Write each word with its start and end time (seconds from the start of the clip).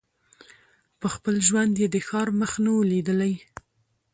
په 0.99 1.07
خپل 1.13 1.35
ژوند 1.47 1.73
یې 1.81 1.87
د 1.91 1.95
ښار 2.07 2.27
مخ 2.39 2.51
نه 2.65 2.69
وو 2.73 2.87
لیدلی 2.91 3.33